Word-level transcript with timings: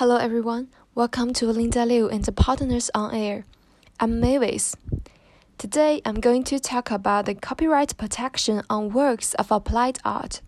Hello 0.00 0.16
everyone, 0.16 0.68
welcome 0.94 1.34
to 1.34 1.44
Linda 1.48 1.84
Liu 1.84 2.08
and 2.08 2.24
the 2.24 2.32
Partners 2.32 2.90
on 2.94 3.14
Air. 3.14 3.44
I'm 4.00 4.18
Mavis. 4.18 4.74
Today 5.58 6.00
I'm 6.06 6.20
going 6.20 6.42
to 6.44 6.58
talk 6.58 6.90
about 6.90 7.26
the 7.26 7.34
copyright 7.34 7.94
protection 7.98 8.62
on 8.70 8.94
works 8.94 9.34
of 9.34 9.52
applied 9.52 9.98
art. 10.02 10.40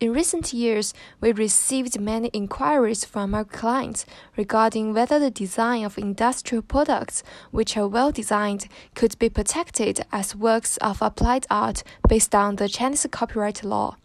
In 0.00 0.14
recent 0.14 0.54
years, 0.54 0.94
we 1.20 1.32
received 1.32 2.00
many 2.00 2.28
inquiries 2.28 3.04
from 3.04 3.34
our 3.34 3.44
clients 3.44 4.06
regarding 4.34 4.94
whether 4.94 5.18
the 5.18 5.30
design 5.30 5.84
of 5.84 5.98
industrial 5.98 6.62
products, 6.62 7.22
which 7.50 7.76
are 7.76 7.86
well 7.86 8.10
designed, 8.10 8.66
could 8.94 9.18
be 9.18 9.28
protected 9.28 10.06
as 10.10 10.34
works 10.34 10.78
of 10.78 11.02
applied 11.02 11.46
art 11.50 11.82
based 12.08 12.34
on 12.34 12.56
the 12.56 12.70
Chinese 12.70 13.06
copyright 13.10 13.62
law. 13.62 13.98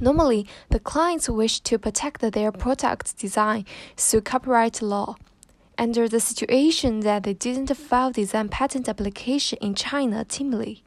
Normally, 0.00 0.46
the 0.70 0.80
clients 0.80 1.28
wish 1.28 1.60
to 1.60 1.78
protect 1.78 2.20
their 2.20 2.50
product 2.50 3.16
design 3.16 3.64
through 3.96 4.22
copyright 4.22 4.82
law. 4.82 5.14
Under 5.78 6.08
the 6.08 6.20
situation 6.20 7.00
that 7.00 7.22
they 7.22 7.34
didn't 7.34 7.74
file 7.76 8.10
design 8.10 8.48
patent 8.48 8.88
application 8.88 9.58
in 9.60 9.74
China 9.74 10.24
timely. 10.24 10.82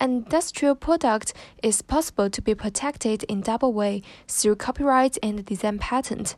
An 0.00 0.10
industrial 0.10 0.74
product 0.74 1.32
is 1.62 1.80
possible 1.80 2.28
to 2.28 2.42
be 2.42 2.54
protected 2.54 3.22
in 3.24 3.40
double 3.40 3.72
way 3.72 4.02
through 4.28 4.56
copyright 4.56 5.16
and 5.22 5.44
design 5.44 5.78
patent. 5.78 6.34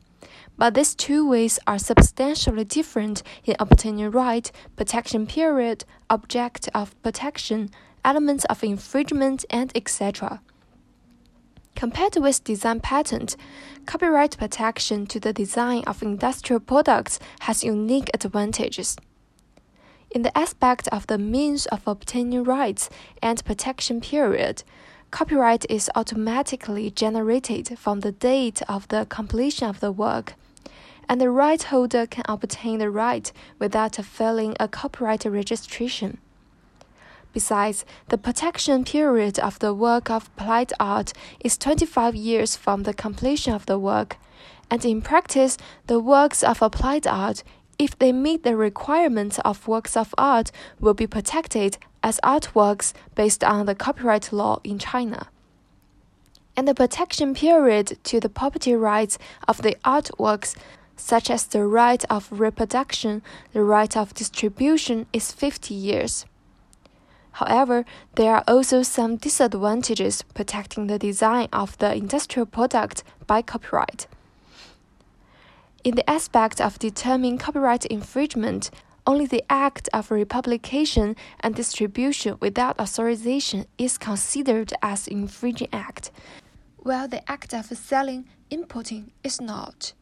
But 0.57 0.75
these 0.75 0.95
two 0.95 1.29
ways 1.29 1.59
are 1.67 1.79
substantially 1.79 2.65
different 2.65 3.23
in 3.45 3.57
obtaining 3.59 4.11
right, 4.11 4.51
protection 4.77 5.27
period, 5.27 5.85
object 6.11 6.69
of 6.75 7.01
protection, 7.03 7.71
elements 8.05 8.45
of 8.47 8.63
infringement, 8.63 9.45
and 9.51 9.73
etc. 9.75 10.41
Compared 11.77 12.17
with 12.17 12.43
design 12.43 12.81
patent, 12.81 13.37
copyright 13.85 14.39
protection 14.39 15.07
to 15.09 15.21
the 15.21 15.35
design 15.35 15.85
of 15.87 16.03
industrial 16.03 16.59
products 16.59 17.21
has 17.41 17.63
unique 17.63 18.11
advantages. 18.15 18.97
In 20.11 20.23
the 20.23 20.37
aspect 20.37 20.89
of 20.89 21.07
the 21.07 21.19
means 21.19 21.67
of 21.67 21.87
obtaining 21.87 22.45
rights 22.45 22.89
and 23.23 23.45
protection 23.45 24.01
period, 24.01 24.63
copyright 25.11 25.67
is 25.69 25.91
automatically 25.95 26.91
generated 26.91 27.79
from 27.79 28.01
the 28.01 28.13
date 28.13 28.63
of 28.71 28.89
the 28.89 29.05
completion 29.11 29.69
of 29.69 29.81
the 29.81 29.93
work, 29.93 30.33
and 31.11 31.21
the 31.21 31.31
right 31.31 31.63
holder 31.63 32.07
can 32.07 32.25
obtain 32.27 32.79
the 32.79 32.91
right 32.91 33.31
without 33.59 33.97
filing 33.97 34.57
a 34.59 34.67
copyright 34.67 35.27
registration. 35.27 36.17
Besides, 37.37 37.85
the 38.09 38.17
protection 38.17 38.83
period 38.83 39.39
of 39.39 39.59
the 39.59 39.75
work 39.75 40.09
of 40.09 40.29
applied 40.29 40.73
art 40.81 41.13
is 41.39 41.59
25 41.59 42.15
years 42.15 42.57
from 42.57 42.85
the 42.85 42.95
completion 42.95 43.53
of 43.53 43.67
the 43.67 43.79
work, 43.79 44.17
and 44.71 44.83
in 44.87 45.03
practice, 45.03 45.59
the 45.87 46.01
works 46.01 46.43
of 46.43 46.63
applied 46.63 47.07
art, 47.07 47.45
if 47.79 47.99
they 47.99 48.11
meet 48.11 48.43
the 48.43 48.57
requirements 48.57 49.39
of 49.41 49.69
works 49.69 49.99
of 49.99 50.15
art, 50.17 50.51
will 50.81 50.95
be 50.95 51.07
protected 51.07 51.77
as 52.03 52.19
artworks 52.25 52.95
based 53.15 53.45
on 53.45 53.67
the 53.67 53.75
copyright 53.75 54.33
law 54.33 54.59
in 54.65 54.79
China. 54.79 55.29
And 56.57 56.67
the 56.67 56.75
protection 56.75 57.35
period 57.35 57.99
to 58.05 58.19
the 58.19 58.31
property 58.31 58.75
rights 58.75 59.19
of 59.47 59.61
the 59.61 59.77
artworks 59.85 60.57
such 60.97 61.29
as 61.29 61.45
the 61.45 61.67
right 61.67 62.03
of 62.09 62.33
reproduction, 62.33 63.21
the 63.53 63.63
right 63.63 63.95
of 63.95 64.15
distribution, 64.15 65.05
is 65.13 65.33
50 65.33 65.75
years. 65.75 66.25
However, 67.37 67.85
there 68.15 68.35
are 68.35 68.45
also 68.49 68.83
some 68.83 69.17
disadvantages 69.17 70.23
protecting 70.23 70.87
the 70.87 70.99
design 70.99 71.49
of 71.53 71.77
the 71.77 71.95
industrial 71.95 72.47
product 72.47 73.05
by 73.27 73.43
copyright. 73.43 74.07
In 75.85 75.97
the 75.97 76.09
aspect 76.09 76.63
of 76.63 76.79
determining 76.79 77.37
copyright 77.37 77.85
infringement, 77.85 78.71
only 79.07 79.27
the 79.27 79.45
act 79.51 79.91
of 79.93 80.11
republication 80.11 81.15
and 81.41 81.55
distribution 81.55 82.39
without 82.41 82.81
authorization 82.81 83.67
is 83.77 83.99
considered 83.99 84.73
as 84.83 85.07
infringing 85.07 85.69
act, 85.75 86.11
while 86.79 87.07
the 87.07 87.21
act 87.31 87.53
of 87.53 87.67
selling, 87.67 88.27
importing 88.49 89.13
is 89.23 89.43
not. 89.43 89.93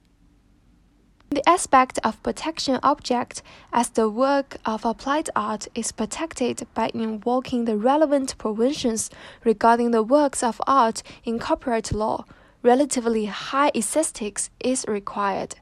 The 1.31 1.49
aspect 1.49 1.99
of 2.05 2.23
protection 2.23 2.79
object 2.83 3.43
as 3.73 3.89
the 3.89 4.09
work 4.09 4.57
of 4.65 4.85
applied 4.85 5.31
art 5.35 5.67
is 5.75 5.91
protected 5.91 6.67
by 6.75 6.91
invoking 6.95 7.65
the 7.65 7.77
relevant 7.77 8.39
provisions 8.39 9.11
regarding 9.43 9.91
the 9.91 10.03
works 10.03 10.43
of 10.43 10.61
art 10.67 11.03
in 11.25 11.39
copyright 11.39 11.93
law. 11.93 12.25
Relatively 12.63 13.27
high 13.27 13.73
aesthetics 13.75 14.51
is 14.61 14.85
required. 14.87 15.57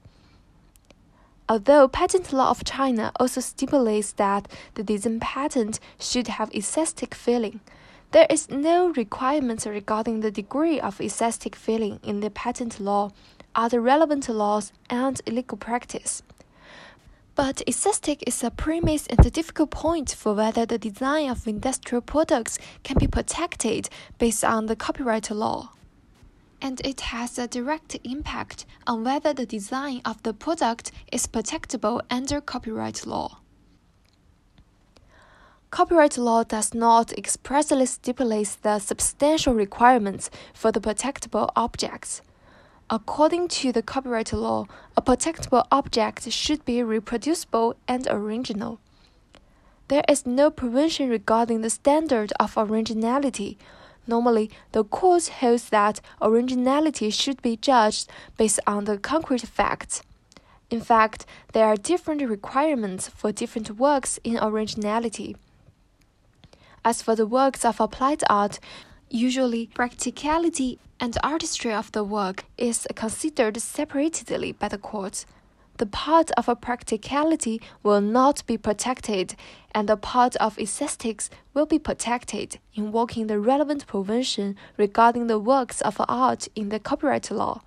Although 1.49 1.89
patent 1.89 2.33
law 2.33 2.51
of 2.51 2.65
China 2.65 3.13
also 3.19 3.41
stipulates 3.41 4.13
that 4.13 4.49
the 4.75 4.83
design 4.83 5.21
patent 5.21 5.81
should 5.99 6.29
have 6.29 6.55
aesthetic 6.55 7.15
feeling, 7.15 7.61
there 8.13 8.27
is 8.29 8.51
no 8.51 8.89
requirement 8.89 9.65
regarding 9.67 10.21
the 10.21 10.31
degree 10.31 10.79
of 10.79 11.01
aesthetic 11.01 11.57
feeling 11.57 11.99
in 12.03 12.21
the 12.21 12.31
patent 12.31 12.79
law 12.79 13.11
other 13.55 13.81
relevant 13.81 14.29
laws, 14.29 14.73
and 14.89 15.21
legal 15.27 15.59
practice. 15.59 16.23
But 17.35 17.63
aesthetic 17.67 18.23
is 18.27 18.45
a 18.45 18.51
premise 18.51 19.07
and 19.07 19.25
a 19.25 19.31
difficult 19.31 19.71
point 19.71 20.11
for 20.11 20.35
whether 20.35 20.67
the 20.67 20.79
design 20.79 21.31
of 21.31 21.49
industrial 21.49 22.03
products 22.03 22.59
can 22.83 22.99
be 22.99 23.07
protected 23.07 23.89
based 24.19 24.45
on 24.45 24.67
the 24.67 24.77
copyright 24.77 25.31
law. 25.31 25.71
And 26.61 26.81
it 26.85 27.01
has 27.01 27.39
a 27.39 27.49
direct 27.49 27.97
impact 28.05 28.67
on 28.87 29.03
whether 29.03 29.33
the 29.33 29.47
design 29.47 30.03
of 30.05 30.23
the 30.23 30.35
product 30.35 30.93
is 31.11 31.27
protectable 31.27 32.03
under 32.11 32.41
copyright 32.41 33.07
law. 33.07 33.39
Copyright 35.71 36.19
law 36.19 36.45
does 36.45 36.75
not 36.75 37.15
expressly 37.15 37.87
stipulate 37.87 38.59
the 38.61 38.79
substantial 38.79 39.55
requirements 39.55 40.29
for 40.53 40.71
the 40.71 40.83
protectable 40.83 41.51
objects. 41.57 42.21
According 42.93 43.49
to 43.49 43.73
the 43.73 43.81
copyright 43.81 44.35
law, 44.35 44.67
a 44.99 45.01
protectable 45.01 45.65
object 45.73 46.31
should 46.31 46.63
be 46.67 46.83
reproducible 46.83 47.75
and 47.89 48.07
original. 48.11 48.81
There 49.89 50.05
is 50.11 50.27
no 50.27 50.51
provision 50.51 51.09
regarding 51.09 51.63
the 51.63 51.71
standard 51.71 52.35
of 52.39 52.53
originality. 52.55 53.57
Normally, 54.07 54.51
the 54.73 54.85
court 54.85 55.29
holds 55.41 55.71
that 55.71 56.03
originality 56.21 57.09
should 57.09 57.41
be 57.41 57.57
judged 57.57 58.11
based 58.37 58.61
on 58.67 58.85
the 58.85 58.99
concrete 58.99 59.49
facts. 59.49 60.03
In 60.69 60.83
fact, 60.83 61.25
there 61.55 61.65
are 61.65 61.77
different 61.77 62.21
requirements 62.21 63.09
for 63.09 63.33
different 63.33 63.79
works 63.79 64.21
in 64.23 64.37
originality. 64.39 65.35
As 66.85 67.01
for 67.01 67.17
the 67.17 67.27
works 67.27 67.65
of 67.65 67.81
applied 67.81 68.23
art, 68.29 68.61
usually 69.13 69.67
practicality 69.75 70.79
and 70.99 71.17
artistry 71.23 71.73
of 71.73 71.93
the 71.93 72.05
work 72.05 72.45
is 72.57 72.87
considered 72.95 73.61
separately 73.61 74.53
by 74.53 74.69
the 74.69 74.79
court. 74.79 75.25
The 75.79 75.87
part 75.87 76.31
of 76.33 76.49
a 76.49 76.57
practicality 76.57 77.61
will 77.83 78.01
not 78.01 78.47
be 78.47 78.57
protected, 78.57 79.35
and 79.75 79.89
the 79.89 79.97
part 79.97 80.37
of 80.37 80.59
aesthetics 80.59 81.29
will 81.55 81.67
be 81.67 81.79
protected, 81.79 82.59
invoking 82.75 83.27
the 83.27 83.39
relevant 83.39 83.87
provision 83.87 84.57
regarding 84.77 85.27
the 85.27 85.39
works 85.39 85.81
of 85.81 86.01
art 86.09 86.49
in 86.55 86.69
the 86.69 86.79
copyright 86.79 87.31
law. 87.31 87.63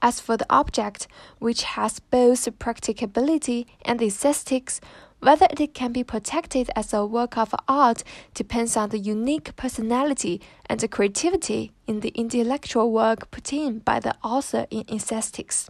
As 0.00 0.20
for 0.20 0.36
the 0.36 0.46
object, 0.48 1.08
which 1.38 1.62
has 1.64 1.98
both 1.98 2.58
practicability 2.58 3.66
and 3.82 4.00
aesthetics, 4.00 4.80
whether 5.20 5.46
it 5.58 5.74
can 5.74 5.92
be 5.92 6.04
protected 6.04 6.70
as 6.76 6.92
a 6.92 7.04
work 7.04 7.36
of 7.36 7.54
art 7.66 8.04
depends 8.34 8.76
on 8.76 8.90
the 8.90 8.98
unique 8.98 9.56
personality 9.56 10.40
and 10.66 10.80
the 10.80 10.88
creativity 10.88 11.72
in 11.86 12.00
the 12.00 12.10
intellectual 12.10 12.92
work 12.92 13.30
put 13.30 13.52
in 13.52 13.80
by 13.80 13.98
the 14.00 14.14
author 14.22 14.66
in 14.70 14.84
aesthetics. 14.92 15.68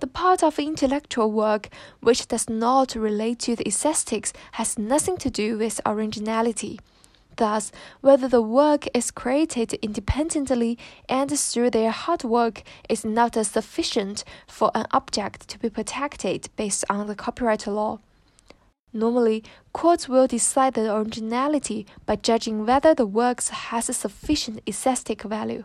The 0.00 0.08
part 0.08 0.42
of 0.42 0.58
intellectual 0.58 1.30
work 1.30 1.68
which 2.00 2.26
does 2.26 2.50
not 2.50 2.96
relate 2.96 3.38
to 3.40 3.54
the 3.54 3.68
aesthetics 3.68 4.32
has 4.52 4.76
nothing 4.76 5.16
to 5.18 5.30
do 5.30 5.56
with 5.56 5.80
originality. 5.86 6.80
Thus, 7.36 7.72
whether 8.00 8.28
the 8.28 8.42
work 8.42 8.86
is 8.94 9.10
created 9.10 9.74
independently 9.74 10.78
and 11.08 11.30
through 11.38 11.70
their 11.70 11.90
hard 11.90 12.24
work 12.24 12.62
is 12.88 13.04
not 13.04 13.34
sufficient 13.34 14.24
for 14.46 14.70
an 14.74 14.86
object 14.92 15.48
to 15.48 15.58
be 15.58 15.70
protected 15.70 16.48
based 16.56 16.84
on 16.90 17.06
the 17.06 17.14
copyright 17.14 17.66
law. 17.66 17.98
Normally, 18.92 19.42
courts 19.72 20.08
will 20.08 20.26
decide 20.26 20.74
the 20.74 20.94
originality 20.94 21.86
by 22.04 22.16
judging 22.16 22.66
whether 22.66 22.94
the 22.94 23.06
works 23.06 23.48
has 23.48 23.88
a 23.88 23.94
sufficient 23.94 24.60
aesthetic 24.68 25.22
value. 25.22 25.64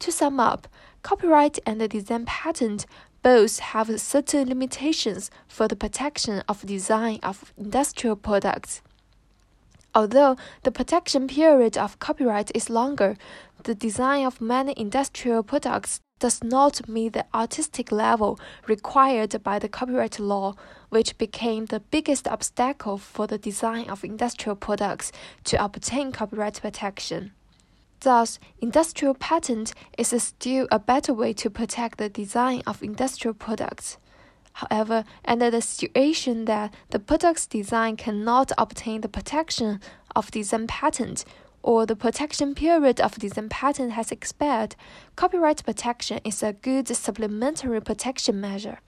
To 0.00 0.12
sum 0.12 0.38
up, 0.38 0.68
copyright 1.02 1.58
and 1.66 1.80
the 1.80 1.88
design 1.88 2.26
patent 2.26 2.86
both 3.22 3.58
have 3.58 4.00
certain 4.00 4.48
limitations 4.48 5.32
for 5.48 5.66
the 5.66 5.74
protection 5.74 6.44
of 6.48 6.64
design 6.64 7.18
of 7.24 7.52
industrial 7.56 8.14
products. 8.14 8.82
Although 9.96 10.36
the 10.62 10.70
protection 10.70 11.26
period 11.26 11.78
of 11.78 11.98
copyright 12.00 12.52
is 12.54 12.68
longer, 12.68 13.16
the 13.62 13.74
design 13.74 14.26
of 14.26 14.42
many 14.42 14.74
industrial 14.76 15.42
products 15.42 16.00
does 16.18 16.44
not 16.44 16.86
meet 16.86 17.14
the 17.14 17.24
artistic 17.32 17.90
level 17.90 18.38
required 18.66 19.42
by 19.42 19.58
the 19.58 19.70
copyright 19.70 20.18
law, 20.18 20.54
which 20.90 21.16
became 21.16 21.64
the 21.64 21.80
biggest 21.80 22.28
obstacle 22.28 22.98
for 22.98 23.26
the 23.26 23.38
design 23.38 23.88
of 23.88 24.04
industrial 24.04 24.54
products 24.54 25.12
to 25.44 25.64
obtain 25.64 26.12
copyright 26.12 26.60
protection. 26.60 27.32
Thus, 28.00 28.38
industrial 28.60 29.14
patent 29.14 29.72
is 29.96 30.08
still 30.22 30.68
a 30.70 30.78
better 30.78 31.14
way 31.14 31.32
to 31.32 31.48
protect 31.48 31.96
the 31.96 32.10
design 32.10 32.62
of 32.66 32.82
industrial 32.82 33.32
products. 33.32 33.96
However, 34.56 35.04
under 35.26 35.50
the 35.50 35.60
situation 35.60 36.46
that 36.46 36.72
the 36.88 36.98
product's 36.98 37.46
design 37.46 37.96
cannot 37.96 38.52
obtain 38.56 39.02
the 39.02 39.08
protection 39.08 39.82
of 40.14 40.30
design 40.30 40.66
patent, 40.66 41.26
or 41.62 41.84
the 41.84 41.94
protection 41.94 42.54
period 42.54 42.98
of 42.98 43.18
design 43.18 43.50
patent 43.50 43.92
has 43.92 44.10
expired, 44.10 44.74
copyright 45.14 45.62
protection 45.62 46.20
is 46.24 46.42
a 46.42 46.54
good 46.54 46.88
supplementary 46.88 47.82
protection 47.82 48.40
measure. 48.40 48.78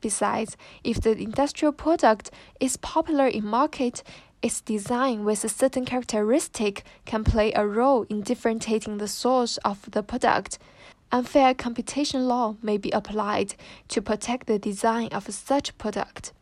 Besides, 0.00 0.56
if 0.82 0.98
the 0.98 1.12
industrial 1.12 1.72
product 1.72 2.30
is 2.58 2.78
popular 2.78 3.26
in 3.26 3.44
market, 3.44 4.02
its 4.40 4.62
design 4.62 5.26
with 5.26 5.44
a 5.44 5.50
certain 5.50 5.84
characteristic 5.84 6.84
can 7.04 7.22
play 7.22 7.52
a 7.52 7.66
role 7.66 8.06
in 8.08 8.22
differentiating 8.22 8.96
the 8.96 9.08
source 9.08 9.58
of 9.58 9.90
the 9.90 10.02
product 10.02 10.58
unfair 11.12 11.54
competition 11.54 12.26
law 12.26 12.56
may 12.62 12.76
be 12.76 12.90
applied 12.90 13.54
to 13.88 14.02
protect 14.02 14.46
the 14.46 14.58
design 14.58 15.08
of 15.08 15.32
such 15.32 15.76
product. 15.78 16.32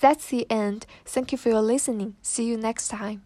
That's 0.00 0.26
the 0.26 0.50
end. 0.50 0.86
Thank 1.04 1.30
you 1.30 1.38
for 1.38 1.48
your 1.48 1.62
listening. 1.62 2.16
See 2.22 2.44
you 2.44 2.56
next 2.56 2.88
time. 2.88 3.22